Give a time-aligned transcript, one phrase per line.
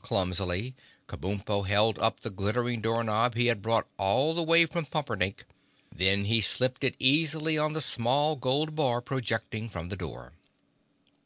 [0.00, 0.74] Clumsily,
[1.06, 5.44] Kabumpo held up the glittering door knob he had brought all the way from Pumperdink;
[5.94, 10.32] then he slipped it easily on the small gold bar projecting from the door.